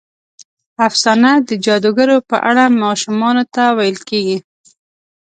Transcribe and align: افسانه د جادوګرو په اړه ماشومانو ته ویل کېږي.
افسانه 0.87 1.31
د 1.47 1.49
جادوګرو 1.65 2.17
په 2.29 2.37
اړه 2.49 2.63
ماشومانو 2.83 3.43
ته 3.55 3.63
ویل 3.77 3.97
کېږي. 4.09 4.37